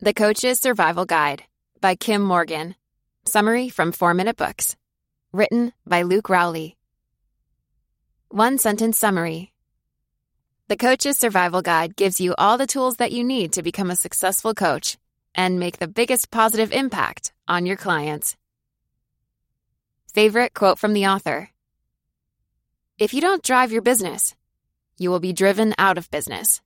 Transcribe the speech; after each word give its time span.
The 0.00 0.14
Coach's 0.14 0.60
Survival 0.60 1.06
Guide 1.06 1.42
by 1.80 1.96
Kim 1.96 2.22
Morgan. 2.22 2.76
Summary 3.24 3.68
from 3.68 3.90
4 3.90 4.14
Minute 4.14 4.36
Books. 4.36 4.76
Written 5.32 5.72
by 5.84 6.02
Luke 6.02 6.28
Rowley. 6.28 6.76
One 8.28 8.58
sentence 8.58 8.96
summary. 8.96 9.52
The 10.68 10.76
Coach's 10.76 11.18
Survival 11.18 11.62
Guide 11.62 11.96
gives 11.96 12.20
you 12.20 12.36
all 12.38 12.56
the 12.56 12.68
tools 12.68 12.98
that 12.98 13.10
you 13.10 13.24
need 13.24 13.54
to 13.54 13.62
become 13.64 13.90
a 13.90 13.96
successful 13.96 14.54
coach 14.54 14.96
and 15.34 15.58
make 15.58 15.78
the 15.78 15.88
biggest 15.88 16.30
positive 16.30 16.70
impact 16.70 17.32
on 17.48 17.66
your 17.66 17.76
clients. 17.76 18.36
Favorite 20.14 20.54
quote 20.54 20.78
from 20.78 20.92
the 20.92 21.08
author 21.08 21.50
If 23.00 23.12
you 23.12 23.20
don't 23.20 23.42
drive 23.42 23.72
your 23.72 23.82
business, 23.82 24.36
you 24.96 25.10
will 25.10 25.18
be 25.18 25.32
driven 25.32 25.74
out 25.76 25.98
of 25.98 26.08
business. 26.08 26.62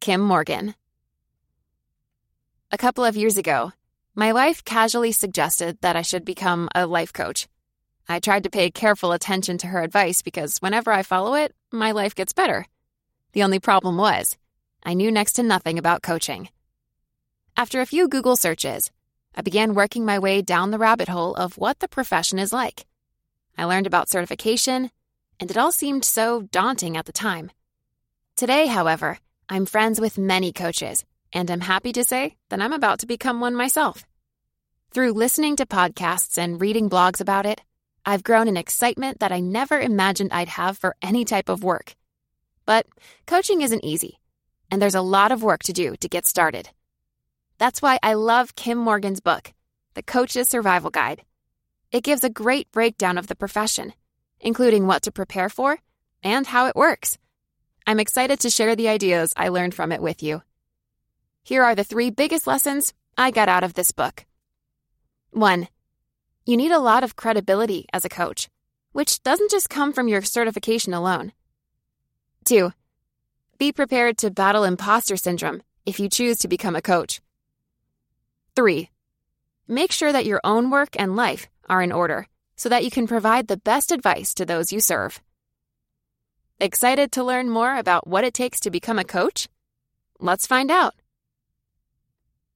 Kim 0.00 0.20
Morgan. 0.20 0.74
A 2.76 2.84
couple 2.86 3.06
of 3.06 3.16
years 3.16 3.38
ago, 3.38 3.72
my 4.14 4.34
wife 4.34 4.62
casually 4.62 5.10
suggested 5.10 5.78
that 5.80 5.96
I 5.96 6.02
should 6.02 6.26
become 6.26 6.68
a 6.74 6.86
life 6.86 7.10
coach. 7.10 7.48
I 8.06 8.20
tried 8.20 8.42
to 8.42 8.50
pay 8.50 8.70
careful 8.70 9.12
attention 9.12 9.56
to 9.56 9.68
her 9.68 9.80
advice 9.80 10.20
because 10.20 10.58
whenever 10.58 10.92
I 10.92 11.02
follow 11.02 11.32
it, 11.36 11.54
my 11.72 11.92
life 11.92 12.14
gets 12.14 12.34
better. 12.34 12.66
The 13.32 13.44
only 13.44 13.60
problem 13.60 13.96
was, 13.96 14.36
I 14.82 14.92
knew 14.92 15.10
next 15.10 15.32
to 15.36 15.42
nothing 15.42 15.78
about 15.78 16.02
coaching. 16.02 16.50
After 17.56 17.80
a 17.80 17.86
few 17.86 18.08
Google 18.08 18.36
searches, 18.36 18.90
I 19.34 19.40
began 19.40 19.72
working 19.72 20.04
my 20.04 20.18
way 20.18 20.42
down 20.42 20.70
the 20.70 20.76
rabbit 20.76 21.08
hole 21.08 21.32
of 21.32 21.56
what 21.56 21.78
the 21.78 21.88
profession 21.88 22.38
is 22.38 22.52
like. 22.52 22.84
I 23.56 23.64
learned 23.64 23.86
about 23.86 24.10
certification, 24.10 24.90
and 25.40 25.50
it 25.50 25.56
all 25.56 25.72
seemed 25.72 26.04
so 26.04 26.42
daunting 26.42 26.98
at 26.98 27.06
the 27.06 27.12
time. 27.12 27.50
Today, 28.36 28.66
however, 28.66 29.18
I'm 29.48 29.64
friends 29.64 29.98
with 29.98 30.18
many 30.18 30.52
coaches, 30.52 31.06
and 31.36 31.50
I'm 31.50 31.60
happy 31.60 31.92
to 31.92 32.02
say 32.02 32.34
that 32.48 32.62
I'm 32.62 32.72
about 32.72 33.00
to 33.00 33.06
become 33.06 33.40
one 33.42 33.54
myself. 33.54 34.06
Through 34.92 35.12
listening 35.12 35.54
to 35.56 35.66
podcasts 35.66 36.38
and 36.38 36.58
reading 36.58 36.88
blogs 36.88 37.20
about 37.20 37.44
it, 37.44 37.60
I've 38.06 38.24
grown 38.24 38.48
an 38.48 38.56
excitement 38.56 39.20
that 39.20 39.32
I 39.32 39.40
never 39.40 39.78
imagined 39.78 40.32
I'd 40.32 40.48
have 40.48 40.78
for 40.78 40.96
any 41.02 41.26
type 41.26 41.50
of 41.50 41.62
work. 41.62 41.94
But 42.64 42.86
coaching 43.26 43.60
isn't 43.60 43.84
easy, 43.84 44.18
and 44.70 44.80
there's 44.80 44.94
a 44.94 45.02
lot 45.02 45.30
of 45.30 45.42
work 45.42 45.62
to 45.64 45.74
do 45.74 45.94
to 45.96 46.08
get 46.08 46.24
started. 46.24 46.70
That's 47.58 47.82
why 47.82 47.98
I 48.02 48.14
love 48.14 48.56
Kim 48.56 48.78
Morgan's 48.78 49.20
book, 49.20 49.52
The 49.92 50.02
Coach's 50.02 50.48
Survival 50.48 50.88
Guide. 50.88 51.20
It 51.92 52.02
gives 52.02 52.24
a 52.24 52.30
great 52.30 52.72
breakdown 52.72 53.18
of 53.18 53.26
the 53.26 53.36
profession, 53.36 53.92
including 54.40 54.86
what 54.86 55.02
to 55.02 55.12
prepare 55.12 55.50
for 55.50 55.80
and 56.22 56.46
how 56.46 56.66
it 56.66 56.76
works. 56.76 57.18
I'm 57.86 58.00
excited 58.00 58.40
to 58.40 58.50
share 58.50 58.74
the 58.74 58.88
ideas 58.88 59.34
I 59.36 59.48
learned 59.48 59.74
from 59.74 59.92
it 59.92 60.00
with 60.00 60.22
you. 60.22 60.40
Here 61.46 61.62
are 61.62 61.76
the 61.76 61.84
three 61.84 62.10
biggest 62.10 62.48
lessons 62.48 62.92
I 63.16 63.30
got 63.30 63.48
out 63.48 63.62
of 63.62 63.74
this 63.74 63.92
book. 63.92 64.26
1. 65.30 65.68
You 66.44 66.56
need 66.56 66.72
a 66.72 66.80
lot 66.80 67.04
of 67.04 67.14
credibility 67.14 67.86
as 67.92 68.04
a 68.04 68.08
coach, 68.08 68.48
which 68.90 69.22
doesn't 69.22 69.52
just 69.52 69.70
come 69.70 69.92
from 69.92 70.08
your 70.08 70.22
certification 70.22 70.92
alone. 70.92 71.30
2. 72.46 72.72
Be 73.58 73.70
prepared 73.70 74.18
to 74.18 74.32
battle 74.32 74.64
imposter 74.64 75.16
syndrome 75.16 75.62
if 75.84 76.00
you 76.00 76.08
choose 76.08 76.38
to 76.38 76.48
become 76.48 76.74
a 76.74 76.82
coach. 76.82 77.20
3. 78.56 78.90
Make 79.68 79.92
sure 79.92 80.12
that 80.12 80.26
your 80.26 80.40
own 80.42 80.68
work 80.68 80.96
and 80.98 81.14
life 81.14 81.46
are 81.68 81.80
in 81.80 81.92
order 81.92 82.26
so 82.56 82.68
that 82.70 82.82
you 82.82 82.90
can 82.90 83.06
provide 83.06 83.46
the 83.46 83.56
best 83.56 83.92
advice 83.92 84.34
to 84.34 84.44
those 84.44 84.72
you 84.72 84.80
serve. 84.80 85.22
Excited 86.58 87.12
to 87.12 87.22
learn 87.22 87.48
more 87.48 87.76
about 87.76 88.04
what 88.04 88.24
it 88.24 88.34
takes 88.34 88.58
to 88.60 88.68
become 88.68 88.98
a 88.98 89.04
coach? 89.04 89.48
Let's 90.18 90.48
find 90.48 90.72
out. 90.72 90.96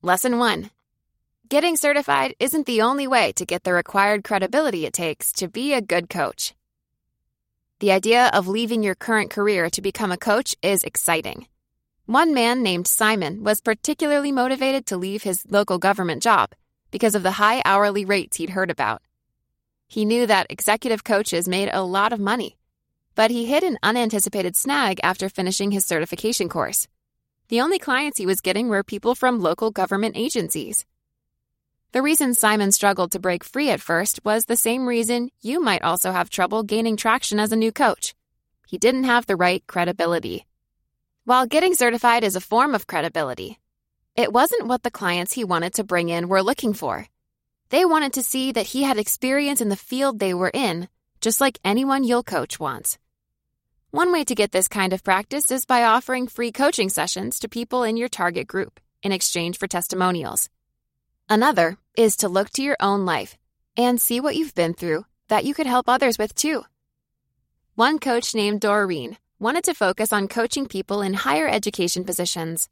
Lesson 0.02 0.38
1 0.38 0.70
Getting 1.48 1.76
certified 1.76 2.34
isn't 2.38 2.64
the 2.64 2.80
only 2.80 3.06
way 3.06 3.32
to 3.32 3.44
get 3.44 3.64
the 3.64 3.74
required 3.74 4.24
credibility 4.24 4.86
it 4.86 4.94
takes 4.94 5.30
to 5.32 5.46
be 5.46 5.74
a 5.74 5.82
good 5.82 6.08
coach. 6.08 6.54
The 7.80 7.92
idea 7.92 8.30
of 8.32 8.48
leaving 8.48 8.82
your 8.82 8.94
current 8.94 9.30
career 9.30 9.68
to 9.68 9.82
become 9.82 10.10
a 10.10 10.16
coach 10.16 10.56
is 10.62 10.84
exciting. 10.84 11.48
One 12.06 12.32
man 12.32 12.62
named 12.62 12.86
Simon 12.86 13.44
was 13.44 13.60
particularly 13.60 14.32
motivated 14.32 14.86
to 14.86 14.96
leave 14.96 15.22
his 15.22 15.44
local 15.50 15.78
government 15.78 16.22
job 16.22 16.52
because 16.90 17.14
of 17.14 17.22
the 17.22 17.32
high 17.32 17.60
hourly 17.66 18.06
rates 18.06 18.38
he'd 18.38 18.50
heard 18.50 18.70
about. 18.70 19.02
He 19.86 20.06
knew 20.06 20.26
that 20.26 20.46
executive 20.50 21.04
coaches 21.04 21.46
made 21.46 21.68
a 21.72 21.82
lot 21.82 22.12
of 22.12 22.20
money 22.20 22.56
but 23.14 23.30
he 23.30 23.44
hit 23.44 23.62
an 23.62 23.78
unanticipated 23.82 24.56
snag 24.56 24.98
after 25.02 25.28
finishing 25.28 25.70
his 25.70 25.84
certification 25.84 26.48
course. 26.48 26.88
The 27.50 27.60
only 27.62 27.80
clients 27.80 28.16
he 28.16 28.26
was 28.26 28.40
getting 28.40 28.68
were 28.68 28.84
people 28.84 29.16
from 29.16 29.40
local 29.40 29.72
government 29.72 30.16
agencies. 30.16 30.86
The 31.90 32.00
reason 32.00 32.32
Simon 32.32 32.70
struggled 32.70 33.10
to 33.10 33.18
break 33.18 33.42
free 33.42 33.70
at 33.70 33.80
first 33.80 34.20
was 34.24 34.44
the 34.44 34.54
same 34.54 34.86
reason 34.86 35.30
you 35.42 35.60
might 35.60 35.82
also 35.82 36.12
have 36.12 36.30
trouble 36.30 36.62
gaining 36.62 36.96
traction 36.96 37.40
as 37.40 37.50
a 37.50 37.56
new 37.56 37.72
coach. 37.72 38.14
He 38.68 38.78
didn't 38.78 39.02
have 39.02 39.26
the 39.26 39.34
right 39.34 39.66
credibility. 39.66 40.46
While 41.24 41.48
getting 41.48 41.74
certified 41.74 42.22
is 42.22 42.36
a 42.36 42.40
form 42.40 42.72
of 42.72 42.86
credibility, 42.86 43.58
it 44.14 44.32
wasn't 44.32 44.68
what 44.68 44.84
the 44.84 44.92
clients 44.92 45.32
he 45.32 45.42
wanted 45.42 45.74
to 45.74 45.82
bring 45.82 46.08
in 46.08 46.28
were 46.28 46.44
looking 46.44 46.72
for. 46.72 47.08
They 47.70 47.84
wanted 47.84 48.12
to 48.12 48.22
see 48.22 48.52
that 48.52 48.66
he 48.66 48.84
had 48.84 48.96
experience 48.96 49.60
in 49.60 49.70
the 49.70 49.84
field 49.90 50.20
they 50.20 50.34
were 50.34 50.52
in 50.54 50.88
just 51.20 51.40
like 51.40 51.58
anyone 51.64 52.04
you'll 52.04 52.22
coach 52.22 52.60
wants. 52.60 52.96
One 53.92 54.12
way 54.12 54.22
to 54.24 54.36
get 54.36 54.52
this 54.52 54.68
kind 54.68 54.92
of 54.92 55.02
practice 55.02 55.50
is 55.50 55.66
by 55.66 55.82
offering 55.82 56.28
free 56.28 56.52
coaching 56.52 56.88
sessions 56.88 57.40
to 57.40 57.48
people 57.48 57.82
in 57.82 57.96
your 57.96 58.08
target 58.08 58.46
group 58.46 58.78
in 59.02 59.10
exchange 59.10 59.58
for 59.58 59.66
testimonials. 59.66 60.48
Another 61.28 61.76
is 61.96 62.16
to 62.18 62.28
look 62.28 62.50
to 62.50 62.62
your 62.62 62.76
own 62.78 63.04
life 63.04 63.36
and 63.76 64.00
see 64.00 64.20
what 64.20 64.36
you've 64.36 64.54
been 64.54 64.74
through 64.74 65.06
that 65.28 65.44
you 65.44 65.54
could 65.54 65.66
help 65.66 65.88
others 65.88 66.18
with 66.18 66.36
too. 66.36 66.62
One 67.74 67.98
coach 67.98 68.32
named 68.32 68.60
Doreen 68.60 69.16
wanted 69.40 69.64
to 69.64 69.74
focus 69.74 70.12
on 70.12 70.28
coaching 70.28 70.66
people 70.66 71.02
in 71.02 71.14
higher 71.14 71.48
education 71.48 72.04
positions, 72.04 72.68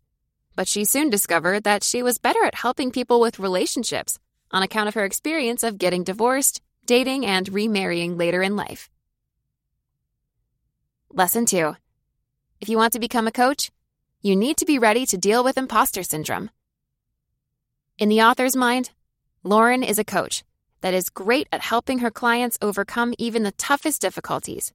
but 0.55 0.69
she 0.69 0.85
soon 0.85 1.11
discovered 1.11 1.65
that 1.65 1.83
she 1.83 2.01
was 2.01 2.19
better 2.19 2.45
at 2.45 2.55
helping 2.55 2.93
people 2.93 3.19
with 3.19 3.41
relationships 3.41 4.21
on 4.53 4.63
account 4.63 4.87
of 4.87 4.95
her 4.95 5.05
experience 5.05 5.65
of 5.65 5.79
getting 5.79 6.05
divorced 6.05 6.61
dating, 6.89 7.27
and 7.27 7.49
remarrying 7.51 8.17
later 8.17 8.43
in 8.43 8.57
life. 8.57 8.91
Lesson 11.13 11.47
2 11.47 11.75
If 12.61 12.69
you 12.69 12.77
want 12.77 12.93
to 12.93 13.01
become 13.01 13.27
a 13.27 13.33
coach, 13.33 13.71
you 14.21 14.37
need 14.37 14.59
to 14.59 14.67
be 14.67 14.79
ready 14.79 15.07
to 15.07 15.17
deal 15.17 15.43
with 15.43 15.57
imposter 15.57 16.03
syndrome. 16.03 16.51
In 17.97 18.11
the 18.11 18.21
author's 18.21 18.55
mind, 18.55 18.91
Lauren 19.43 19.83
is 19.83 19.99
a 19.99 20.05
coach 20.05 20.45
that 20.83 20.93
is 20.93 21.09
great 21.09 21.49
at 21.51 21.63
helping 21.63 22.01
her 22.01 22.11
clients 22.11 22.59
overcome 22.61 23.15
even 23.17 23.43
the 23.43 23.53
toughest 23.53 24.03
difficulties. 24.03 24.75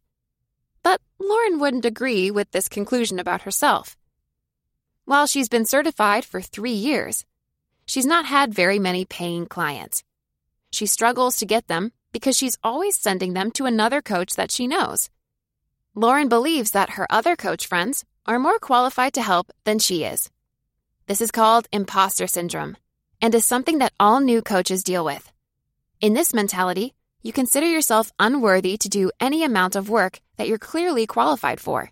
But 0.81 1.01
Lauren 1.19 1.59
wouldn't 1.59 1.85
agree 1.85 2.31
with 2.31 2.50
this 2.50 2.67
conclusion 2.67 3.19
about 3.19 3.44
herself. 3.44 3.95
While 5.05 5.27
she's 5.27 5.50
been 5.50 5.65
certified 5.65 6.25
for 6.25 6.41
three 6.41 6.73
years, 6.73 7.25
she's 7.85 8.07
not 8.07 8.25
had 8.25 8.55
very 8.55 8.79
many 8.79 9.05
paying 9.05 9.45
clients. 9.45 10.03
She 10.71 10.88
struggles 10.88 11.38
to 11.38 11.45
get 11.45 11.67
them 11.67 11.91
because 12.11 12.35
she's 12.35 12.57
always 12.63 12.97
sending 12.97 13.33
them 13.33 13.51
to 13.51 13.67
another 13.67 14.01
coach 14.01 14.33
that 14.33 14.50
she 14.50 14.65
knows. 14.65 15.11
Lauren 15.95 16.27
believes 16.27 16.71
that 16.71 16.91
her 16.91 17.05
other 17.11 17.35
coach 17.35 17.67
friends 17.67 18.03
are 18.25 18.39
more 18.39 18.57
qualified 18.57 19.13
to 19.13 19.21
help 19.21 19.51
than 19.63 19.77
she 19.77 20.03
is. 20.03 20.31
This 21.05 21.21
is 21.21 21.29
called 21.29 21.67
imposter 21.71 22.25
syndrome 22.25 22.77
and 23.21 23.35
is 23.35 23.45
something 23.45 23.77
that 23.77 23.93
all 23.99 24.19
new 24.19 24.41
coaches 24.41 24.83
deal 24.83 25.05
with. 25.05 25.31
In 26.01 26.15
this 26.15 26.33
mentality, 26.33 26.95
you 27.21 27.31
consider 27.31 27.67
yourself 27.67 28.11
unworthy 28.17 28.75
to 28.77 28.89
do 28.89 29.11
any 29.19 29.43
amount 29.43 29.75
of 29.75 29.87
work 29.87 30.19
that 30.37 30.47
you're 30.47 30.57
clearly 30.57 31.05
qualified 31.05 31.59
for. 31.59 31.91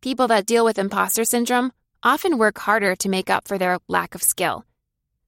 People 0.00 0.28
that 0.28 0.46
deal 0.46 0.64
with 0.64 0.78
imposter 0.78 1.24
syndrome 1.24 1.72
often 2.04 2.38
work 2.38 2.58
harder 2.58 2.94
to 2.94 3.08
make 3.08 3.28
up 3.28 3.48
for 3.48 3.58
their 3.58 3.78
lack 3.88 4.14
of 4.14 4.22
skill. 4.22 4.64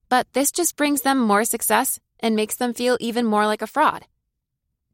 But 0.09 0.33
this 0.35 0.53
just 0.53 0.77
brings 0.77 1.03
them 1.03 1.19
more 1.19 1.45
success 1.45 1.99
and 2.21 2.37
makes 2.37 2.55
them 2.55 2.75
feel 2.75 2.97
even 3.01 3.27
more 3.27 3.45
like 3.45 3.63
a 3.63 3.67
fraud. 3.67 4.07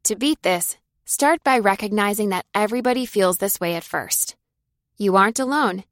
To 0.05 0.15
beat 0.15 0.41
this, 0.41 0.75
start 1.05 1.43
by 1.43 1.59
recognizing 1.59 2.29
that 2.29 2.45
everybody 2.53 3.05
feels 3.05 3.37
this 3.37 3.59
way 3.59 3.75
at 3.75 3.83
first. 3.83 4.35
You 4.97 5.15
aren't 5.15 5.39
alone, 5.39 5.83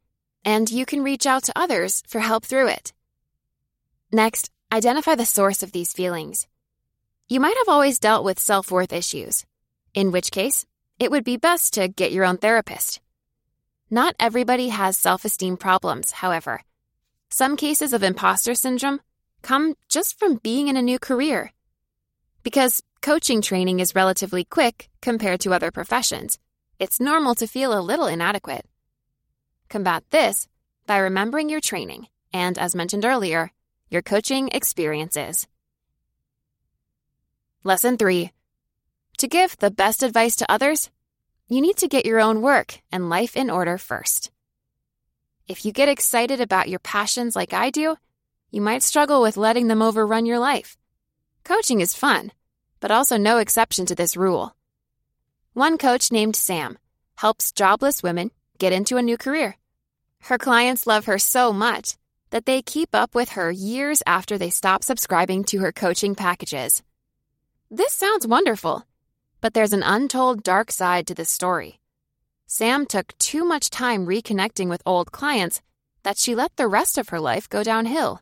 and 0.45 0.69
you 0.69 0.85
can 0.85 1.03
reach 1.03 1.25
out 1.25 1.43
to 1.43 1.59
others 1.59 2.03
for 2.07 2.19
help 2.19 2.45
through 2.45 2.67
it. 2.67 2.93
Next, 4.11 4.49
identify 4.71 5.15
the 5.15 5.25
source 5.25 5.63
of 5.63 5.71
these 5.71 5.93
feelings. 5.93 6.47
You 7.27 7.39
might 7.39 7.57
have 7.57 7.69
always 7.69 7.99
dealt 7.99 8.23
with 8.23 8.39
self 8.39 8.71
worth 8.71 8.93
issues, 8.93 9.45
in 9.93 10.11
which 10.11 10.31
case, 10.31 10.65
it 10.99 11.11
would 11.11 11.23
be 11.23 11.37
best 11.37 11.73
to 11.73 11.87
get 11.87 12.11
your 12.11 12.25
own 12.25 12.37
therapist. 12.37 13.01
Not 13.89 14.15
everybody 14.19 14.69
has 14.69 14.97
self 14.97 15.25
esteem 15.25 15.57
problems, 15.57 16.11
however. 16.11 16.61
Some 17.29 17.57
cases 17.57 17.93
of 17.93 18.03
imposter 18.03 18.55
syndrome 18.55 18.99
come 19.41 19.75
just 19.89 20.19
from 20.19 20.35
being 20.35 20.67
in 20.67 20.77
a 20.77 20.81
new 20.81 20.99
career. 20.99 21.53
Because 22.43 22.81
coaching 23.01 23.42
training 23.42 23.80
is 23.80 23.95
relatively 23.95 24.44
quick 24.44 24.89
compared 25.01 25.39
to 25.42 25.53
other 25.53 25.71
professions, 25.71 26.38
it's 26.77 27.00
normal 27.00 27.33
to 27.36 27.48
feel 27.48 27.77
a 27.77 27.81
little 27.81 28.06
inadequate. 28.06 28.65
Combat 29.69 30.03
this 30.12 30.48
by 30.86 30.98
remembering 30.98 31.50
your 31.50 31.62
training 31.62 32.07
and, 32.31 32.57
as 32.57 32.75
mentioned 32.75 33.03
earlier, 33.03 33.51
your 33.89 34.01
coaching 34.03 34.50
experiences. 34.50 35.48
Lesson 37.63 37.98
3 37.98 38.31
To 39.18 39.27
give 39.27 39.57
the 39.57 39.71
best 39.71 40.04
advice 40.04 40.36
to 40.38 40.51
others, 40.51 40.92
you 41.47 41.59
need 41.59 41.77
to 41.77 41.88
get 41.88 42.06
your 42.06 42.19
own 42.19 42.42
work 42.42 42.81
and 42.92 43.09
life 43.09 43.36
in 43.36 43.50
order 43.50 43.77
first. 43.77 44.31
If 45.47 45.65
you 45.65 45.71
get 45.71 45.89
excited 45.89 46.39
about 46.39 46.69
your 46.69 46.80
passions 46.80 47.36
like 47.36 47.54
I 47.54 47.71
do, 47.71 47.97
you 48.51 48.62
might 48.62 48.83
struggle 48.83 49.21
with 49.21 49.38
letting 49.38 49.68
them 49.68 49.81
overrun 49.81 50.25
your 50.25 50.39
life. 50.39 50.77
Coaching 51.44 51.81
is 51.81 51.95
fun, 51.95 52.31
but 52.81 52.92
also 52.92 53.16
no 53.16 53.38
exception 53.38 53.86
to 53.86 53.95
this 53.95 54.18
rule. 54.18 54.54
One 55.54 55.78
coach 55.78 56.12
named 56.12 56.36
Sam 56.36 56.78
helps 57.16 57.54
jobless 57.54 58.04
women 58.04 58.31
get 58.57 58.74
into 58.74 58.98
a 58.98 59.01
new 59.01 59.18
career. 59.18 59.56
Her 60.24 60.38
clients 60.38 60.86
love 60.86 61.06
her 61.06 61.18
so 61.18 61.54
much 61.54 61.95
that 62.31 62.45
they 62.45 62.62
keep 62.62 62.89
up 62.94 63.16
with 63.16 63.30
her 63.30 63.51
years 63.51 64.04
after 64.06 64.38
they 64.38 64.50
stop 64.50 64.83
subscribing 64.83 65.44
to 65.45 65.60
her 65.60 65.72
coaching 65.72 66.16
packages. 66.16 66.83
This 67.69 67.94
sounds 67.94 68.28
wonderful, 68.28 68.86
but 69.39 69.54
there's 69.54 69.74
an 69.74 69.83
untold 69.83 70.44
dark 70.44 70.72
side 70.72 71.07
to 71.07 71.16
this 71.16 71.30
story. 71.30 71.80
Sam 72.48 72.86
took 72.86 73.18
too 73.18 73.45
much 73.45 73.69
time 73.69 74.06
reconnecting 74.06 74.68
with 74.68 74.81
old 74.86 75.12
clients 75.12 75.62
that 76.04 76.18
she 76.18 76.36
let 76.36 76.56
the 76.56 76.68
rest 76.68 76.98
of 76.98 77.10
her 77.10 77.19
life 77.19 77.48
go 77.48 77.63
downhill. 77.63 78.22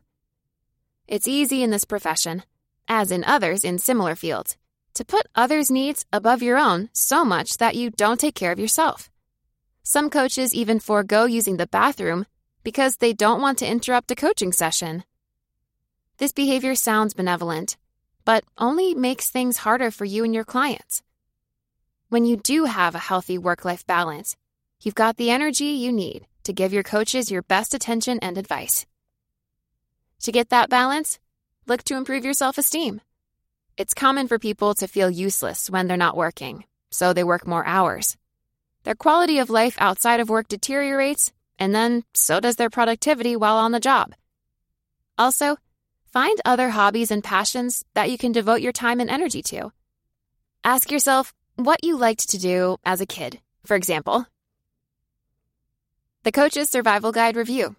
It's 1.08 1.26
easy 1.26 1.62
in 1.62 1.70
this 1.70 1.84
profession, 1.84 2.44
as 2.90 3.12
in 3.12 3.22
others 3.24 3.62
in 3.62 3.78
similar 3.78 4.16
fields, 4.16 4.56
to 4.94 5.04
put 5.04 5.28
others' 5.36 5.70
needs 5.70 6.04
above 6.12 6.42
your 6.42 6.58
own 6.58 6.90
so 6.92 7.24
much 7.24 7.56
that 7.58 7.76
you 7.76 7.88
don't 7.88 8.18
take 8.18 8.34
care 8.34 8.50
of 8.50 8.58
yourself. 8.58 9.08
Some 9.84 10.10
coaches 10.10 10.52
even 10.52 10.80
forego 10.80 11.24
using 11.24 11.56
the 11.56 11.68
bathroom 11.68 12.26
because 12.64 12.96
they 12.96 13.12
don't 13.12 13.40
want 13.40 13.58
to 13.58 13.70
interrupt 13.70 14.10
a 14.10 14.16
coaching 14.16 14.52
session. 14.52 15.04
This 16.18 16.32
behavior 16.32 16.74
sounds 16.74 17.14
benevolent, 17.14 17.76
but 18.24 18.44
only 18.58 18.92
makes 18.94 19.30
things 19.30 19.58
harder 19.58 19.90
for 19.90 20.04
you 20.04 20.24
and 20.24 20.34
your 20.34 20.44
clients. 20.44 21.02
When 22.08 22.24
you 22.24 22.36
do 22.36 22.64
have 22.64 22.96
a 22.96 22.98
healthy 22.98 23.38
work 23.38 23.64
life 23.64 23.86
balance, 23.86 24.36
you've 24.82 24.96
got 24.96 25.16
the 25.16 25.30
energy 25.30 25.66
you 25.66 25.92
need 25.92 26.26
to 26.42 26.52
give 26.52 26.72
your 26.72 26.82
coaches 26.82 27.30
your 27.30 27.42
best 27.42 27.72
attention 27.72 28.18
and 28.20 28.36
advice. 28.36 28.84
To 30.22 30.32
get 30.32 30.50
that 30.50 30.68
balance, 30.68 31.18
look 31.70 31.84
to 31.84 31.96
improve 31.96 32.24
your 32.24 32.34
self 32.34 32.58
esteem. 32.58 33.00
It's 33.78 33.94
common 33.94 34.28
for 34.28 34.38
people 34.38 34.74
to 34.74 34.88
feel 34.88 35.08
useless 35.08 35.70
when 35.70 35.86
they're 35.86 36.06
not 36.06 36.16
working, 36.16 36.64
so 36.90 37.12
they 37.12 37.24
work 37.24 37.46
more 37.46 37.64
hours. 37.64 38.16
Their 38.82 38.96
quality 38.96 39.38
of 39.38 39.50
life 39.50 39.76
outside 39.78 40.20
of 40.20 40.28
work 40.28 40.48
deteriorates, 40.48 41.32
and 41.58 41.74
then 41.74 42.02
so 42.12 42.40
does 42.40 42.56
their 42.56 42.70
productivity 42.70 43.36
while 43.36 43.56
on 43.56 43.72
the 43.72 43.80
job. 43.80 44.14
Also, 45.16 45.56
find 46.12 46.40
other 46.44 46.70
hobbies 46.70 47.10
and 47.10 47.22
passions 47.22 47.84
that 47.94 48.10
you 48.10 48.18
can 48.18 48.32
devote 48.32 48.60
your 48.60 48.72
time 48.72 49.00
and 49.00 49.08
energy 49.08 49.42
to. 49.42 49.70
Ask 50.64 50.90
yourself 50.90 51.32
what 51.54 51.84
you 51.84 51.96
liked 51.96 52.30
to 52.30 52.38
do 52.38 52.78
as 52.84 53.00
a 53.00 53.06
kid, 53.06 53.40
for 53.64 53.76
example. 53.76 54.26
The 56.24 56.32
Coach's 56.32 56.68
Survival 56.68 57.12
Guide 57.12 57.36
Review. 57.36 57.76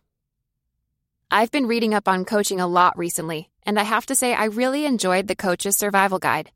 I've 1.34 1.50
been 1.50 1.68
reading 1.68 1.94
up 1.94 2.10
on 2.10 2.26
coaching 2.26 2.60
a 2.60 2.68
lot 2.68 2.98
recently, 2.98 3.50
and 3.66 3.80
I 3.80 3.84
have 3.84 4.06
to 4.08 4.16
say 4.16 4.34
I 4.34 4.46
really 4.46 4.84
enjoyed 4.84 5.28
the 5.30 5.36
Coach's 5.36 5.78
Survival 5.78 6.20
Guide. 6.20 6.52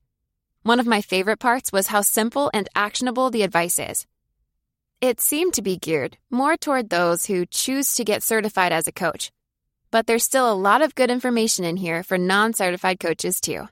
One 0.64 0.82
of 0.82 0.86
my 0.86 1.00
favorite 1.00 1.40
parts 1.40 1.72
was 1.72 1.88
how 1.88 2.02
simple 2.02 2.52
and 2.54 2.68
actionable 2.76 3.30
the 3.30 3.44
advice 3.44 3.80
is. 3.80 4.06
It 5.00 5.22
seemed 5.22 5.54
to 5.54 5.62
be 5.62 5.78
geared 5.78 6.18
more 6.30 6.58
toward 6.58 6.90
those 6.90 7.26
who 7.26 7.46
choose 7.46 7.94
to 7.96 8.04
get 8.04 8.22
certified 8.22 8.74
as 8.74 8.86
a 8.86 8.92
coach, 8.92 9.32
but 9.92 10.08
there's 10.08 10.26
still 10.26 10.52
a 10.52 10.62
lot 10.68 10.82
of 10.82 10.94
good 10.94 11.10
information 11.10 11.64
in 11.64 11.78
here 11.78 12.04
for 12.04 12.18
non 12.18 12.52
certified 12.52 13.00
coaches, 13.00 13.40
too. 13.40 13.70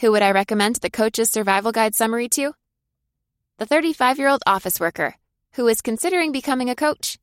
Who 0.00 0.12
would 0.12 0.22
I 0.22 0.32
recommend 0.32 0.76
the 0.76 0.90
Coach's 0.90 1.30
Survival 1.30 1.72
Guide 1.72 1.94
summary 1.94 2.28
to? 2.28 2.52
The 3.56 3.64
35 3.64 4.18
year 4.18 4.28
old 4.28 4.42
office 4.46 4.78
worker 4.78 5.14
who 5.54 5.66
is 5.68 5.80
considering 5.80 6.32
becoming 6.32 6.68
a 6.68 6.74
coach. 6.74 7.16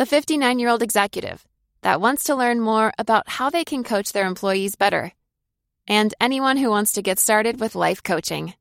The 0.00 0.06
59 0.06 0.58
year 0.58 0.70
old 0.70 0.82
executive 0.82 1.46
that 1.82 2.00
wants 2.00 2.24
to 2.24 2.34
learn 2.34 2.58
more 2.58 2.90
about 2.96 3.28
how 3.28 3.50
they 3.50 3.64
can 3.66 3.84
coach 3.84 4.12
their 4.12 4.24
employees 4.24 4.74
better. 4.74 5.12
And 5.86 6.14
anyone 6.18 6.56
who 6.56 6.70
wants 6.70 6.92
to 6.92 7.02
get 7.02 7.18
started 7.18 7.60
with 7.60 7.74
life 7.74 8.02
coaching. 8.02 8.54